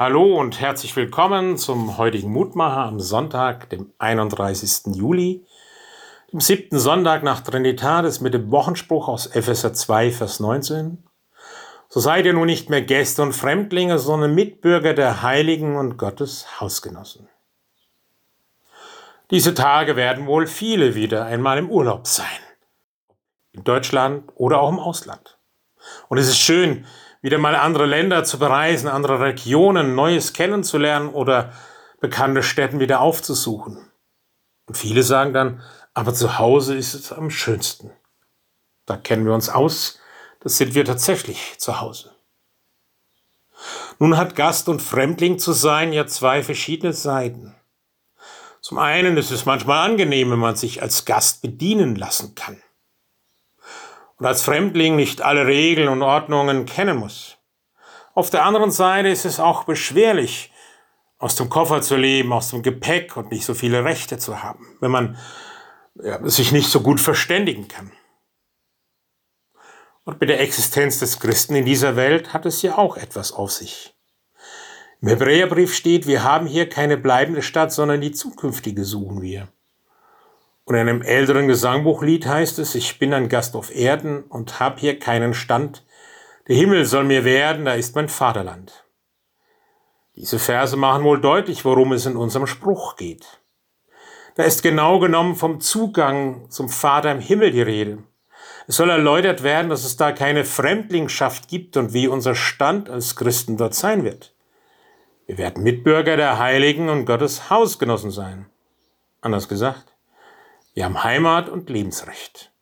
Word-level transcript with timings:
Hallo 0.00 0.40
und 0.40 0.58
herzlich 0.62 0.96
willkommen 0.96 1.58
zum 1.58 1.98
heutigen 1.98 2.32
Mutmacher 2.32 2.86
am 2.86 3.00
Sonntag, 3.00 3.68
dem 3.68 3.92
31. 3.98 4.96
Juli, 4.96 5.44
dem 6.32 6.40
siebten 6.40 6.78
Sonntag 6.78 7.22
nach 7.22 7.42
Trinitatis 7.42 8.22
mit 8.22 8.32
dem 8.32 8.50
Wochenspruch 8.50 9.08
aus 9.08 9.26
Epheser 9.26 9.74
2, 9.74 10.10
Vers 10.10 10.40
19. 10.40 11.04
So 11.90 12.00
seid 12.00 12.24
ihr 12.24 12.32
nun 12.32 12.46
nicht 12.46 12.70
mehr 12.70 12.80
Gäste 12.80 13.20
und 13.20 13.34
Fremdlinge, 13.34 13.98
sondern 13.98 14.34
Mitbürger 14.34 14.94
der 14.94 15.20
Heiligen 15.20 15.76
und 15.76 15.98
Gottes 15.98 16.46
Hausgenossen. 16.62 17.28
Diese 19.30 19.52
Tage 19.52 19.96
werden 19.96 20.26
wohl 20.26 20.46
viele 20.46 20.94
wieder 20.94 21.26
einmal 21.26 21.58
im 21.58 21.68
Urlaub 21.68 22.06
sein. 22.06 22.26
In 23.52 23.64
Deutschland 23.64 24.32
oder 24.34 24.62
auch 24.62 24.70
im 24.70 24.78
Ausland. 24.78 25.36
Und 26.08 26.18
es 26.18 26.28
ist 26.28 26.38
schön, 26.38 26.86
wieder 27.22 27.38
mal 27.38 27.54
andere 27.54 27.86
Länder 27.86 28.24
zu 28.24 28.38
bereisen, 28.38 28.88
andere 28.88 29.20
Regionen, 29.20 29.94
Neues 29.94 30.32
kennenzulernen 30.32 31.10
oder 31.10 31.52
bekannte 32.00 32.42
Städten 32.42 32.80
wieder 32.80 33.00
aufzusuchen. 33.00 33.90
Und 34.66 34.76
viele 34.76 35.02
sagen 35.02 35.32
dann, 35.32 35.62
aber 35.92 36.14
zu 36.14 36.38
Hause 36.38 36.76
ist 36.76 36.94
es 36.94 37.12
am 37.12 37.30
schönsten. 37.30 37.90
Da 38.86 38.96
kennen 38.96 39.26
wir 39.26 39.34
uns 39.34 39.48
aus, 39.48 39.98
das 40.40 40.56
sind 40.56 40.74
wir 40.74 40.84
tatsächlich 40.84 41.58
zu 41.58 41.80
Hause. 41.80 42.14
Nun 43.98 44.16
hat 44.16 44.36
Gast 44.36 44.68
und 44.68 44.80
Fremdling 44.80 45.38
zu 45.38 45.52
sein 45.52 45.92
ja 45.92 46.06
zwei 46.06 46.42
verschiedene 46.42 46.94
Seiten. 46.94 47.54
Zum 48.62 48.78
einen 48.78 49.16
ist 49.18 49.30
es 49.30 49.44
manchmal 49.44 49.86
angenehm, 49.86 50.30
wenn 50.30 50.38
man 50.38 50.56
sich 50.56 50.82
als 50.82 51.04
Gast 51.04 51.42
bedienen 51.42 51.96
lassen 51.96 52.34
kann 52.34 52.62
und 54.20 54.26
als 54.26 54.42
Fremdling 54.42 54.96
nicht 54.96 55.22
alle 55.22 55.46
Regeln 55.46 55.88
und 55.88 56.02
Ordnungen 56.02 56.66
kennen 56.66 56.98
muss. 56.98 57.38
Auf 58.14 58.28
der 58.28 58.44
anderen 58.44 58.70
Seite 58.70 59.08
ist 59.08 59.24
es 59.24 59.40
auch 59.40 59.64
beschwerlich, 59.64 60.52
aus 61.18 61.36
dem 61.36 61.48
Koffer 61.48 61.80
zu 61.80 61.96
leben, 61.96 62.32
aus 62.32 62.50
dem 62.50 62.62
Gepäck 62.62 63.16
und 63.16 63.30
nicht 63.30 63.46
so 63.46 63.54
viele 63.54 63.84
Rechte 63.84 64.18
zu 64.18 64.42
haben, 64.42 64.76
wenn 64.80 64.90
man 64.90 65.16
ja, 65.94 66.20
sich 66.28 66.52
nicht 66.52 66.68
so 66.68 66.80
gut 66.80 67.00
verständigen 67.00 67.66
kann. 67.66 67.92
Und 70.04 70.20
mit 70.20 70.28
der 70.28 70.40
Existenz 70.40 70.98
des 70.98 71.18
Christen 71.18 71.54
in 71.54 71.64
dieser 71.64 71.96
Welt 71.96 72.32
hat 72.34 72.44
es 72.44 72.60
ja 72.62 72.76
auch 72.76 72.96
etwas 72.96 73.32
auf 73.32 73.52
sich. 73.52 73.94
Im 75.00 75.08
Hebräerbrief 75.08 75.74
steht, 75.74 76.06
wir 76.06 76.24
haben 76.24 76.46
hier 76.46 76.68
keine 76.68 76.98
bleibende 76.98 77.42
Stadt, 77.42 77.72
sondern 77.72 78.02
die 78.02 78.12
zukünftige 78.12 78.84
suchen 78.84 79.22
wir. 79.22 79.48
Und 80.64 80.74
in 80.74 80.80
einem 80.80 81.02
älteren 81.02 81.48
Gesangbuchlied 81.48 82.26
heißt 82.26 82.58
es, 82.58 82.74
ich 82.74 82.98
bin 82.98 83.12
ein 83.12 83.28
Gast 83.28 83.56
auf 83.56 83.74
Erden 83.74 84.22
und 84.24 84.60
hab 84.60 84.78
hier 84.78 84.98
keinen 84.98 85.34
Stand. 85.34 85.84
Der 86.48 86.56
Himmel 86.56 86.84
soll 86.84 87.04
mir 87.04 87.24
werden, 87.24 87.64
da 87.64 87.74
ist 87.74 87.94
mein 87.96 88.08
Vaterland. 88.08 88.84
Diese 90.16 90.38
Verse 90.38 90.76
machen 90.76 91.04
wohl 91.04 91.20
deutlich, 91.20 91.64
worum 91.64 91.92
es 91.92 92.06
in 92.06 92.16
unserem 92.16 92.46
Spruch 92.46 92.96
geht. 92.96 93.40
Da 94.36 94.44
ist 94.44 94.62
genau 94.62 94.98
genommen 94.98 95.34
vom 95.34 95.60
Zugang 95.60 96.50
zum 96.50 96.68
Vater 96.68 97.10
im 97.12 97.20
Himmel 97.20 97.50
die 97.50 97.62
Rede. 97.62 97.98
Es 98.66 98.76
soll 98.76 98.90
erläutert 98.90 99.42
werden, 99.42 99.68
dass 99.68 99.84
es 99.84 99.96
da 99.96 100.12
keine 100.12 100.44
Fremdlingschaft 100.44 101.48
gibt 101.48 101.76
und 101.76 101.92
wie 101.92 102.06
unser 102.06 102.34
Stand 102.34 102.88
als 102.88 103.16
Christen 103.16 103.56
dort 103.56 103.74
sein 103.74 104.04
wird. 104.04 104.34
Wir 105.26 105.38
werden 105.38 105.62
Mitbürger 105.62 106.16
der 106.16 106.38
Heiligen 106.38 106.88
und 106.88 107.04
Gottes 107.04 107.50
Hausgenossen 107.50 108.10
sein. 108.10 108.46
Anders 109.20 109.48
gesagt, 109.48 109.96
wir 110.72 110.84
haben 110.84 111.02
Heimat 111.02 111.48
und 111.48 111.68
Lebensrecht. 111.68 112.52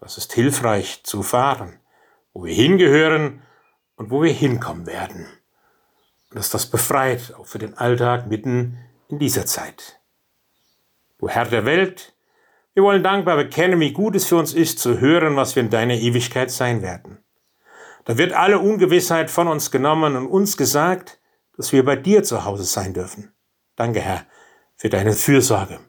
Das 0.00 0.18
ist 0.18 0.32
hilfreich 0.32 1.04
zu 1.04 1.22
fahren, 1.22 1.78
wo 2.32 2.44
wir 2.44 2.52
hingehören 2.52 3.42
und 3.96 4.10
wo 4.10 4.22
wir 4.22 4.32
hinkommen 4.32 4.86
werden. 4.86 5.28
Und 6.30 6.36
dass 6.36 6.50
das 6.50 6.66
befreit, 6.66 7.34
auch 7.38 7.46
für 7.46 7.58
den 7.58 7.78
Alltag 7.78 8.26
mitten 8.26 8.78
in 9.08 9.20
dieser 9.20 9.46
Zeit. 9.46 10.00
Du 11.18 11.28
Herr 11.28 11.44
der 11.44 11.64
Welt, 11.64 12.14
wir 12.74 12.82
wollen 12.82 13.02
dankbar 13.02 13.36
bekennen, 13.36 13.80
wie 13.80 13.92
gut 13.92 14.16
es 14.16 14.26
für 14.26 14.36
uns 14.36 14.52
ist, 14.52 14.80
zu 14.80 15.00
hören, 15.00 15.36
was 15.36 15.54
wir 15.54 15.62
in 15.62 15.70
deiner 15.70 15.94
Ewigkeit 15.94 16.50
sein 16.50 16.82
werden. 16.82 17.24
Da 18.04 18.18
wird 18.18 18.32
alle 18.32 18.58
Ungewissheit 18.58 19.30
von 19.30 19.48
uns 19.48 19.70
genommen 19.70 20.16
und 20.16 20.26
uns 20.26 20.56
gesagt, 20.56 21.20
dass 21.56 21.72
wir 21.72 21.84
bei 21.84 21.96
dir 21.96 22.24
zu 22.24 22.44
Hause 22.44 22.64
sein 22.64 22.94
dürfen. 22.94 23.32
Danke, 23.76 24.00
Herr, 24.00 24.26
für 24.76 24.88
deine 24.88 25.12
Fürsorge 25.12 25.80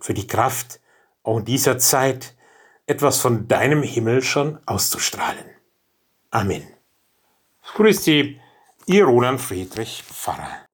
für 0.00 0.14
die 0.14 0.26
Kraft, 0.26 0.80
auch 1.22 1.38
in 1.38 1.44
dieser 1.44 1.78
Zeit 1.78 2.34
etwas 2.86 3.18
von 3.18 3.48
deinem 3.48 3.82
Himmel 3.82 4.22
schon 4.22 4.58
auszustrahlen. 4.66 5.44
Amen. 6.30 6.66
Grüß 7.74 8.04
Sie, 8.04 8.40
Ihr 8.86 9.04
Roland 9.04 9.40
Friedrich 9.40 10.04
Pfarrer. 10.04 10.64